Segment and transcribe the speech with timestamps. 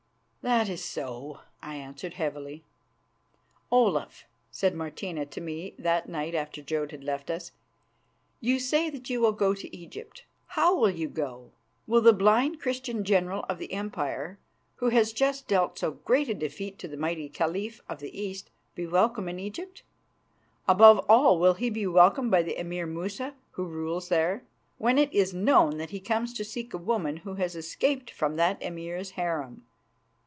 [0.43, 2.65] "That is so," I answered heavily.
[3.69, 7.51] "Olaf," said Martina to me that night after Jodd had left us,
[8.39, 10.25] "you say that you will go to Egypt.
[10.47, 11.51] How will you go?
[11.85, 14.39] Will the blind Christian general of the Empire,
[14.77, 18.49] who has just dealt so great a defeat to the mighty Caliph of the East,
[18.73, 19.83] be welcome in Egypt?
[20.67, 24.43] Above all, will he be welcomed by the Emir Musa, who rules there,
[24.79, 28.37] when it is known that he comes to seek a woman who has escaped from
[28.37, 29.67] that Emir's harem?